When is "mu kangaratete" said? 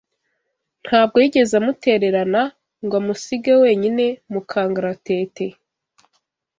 4.31-5.45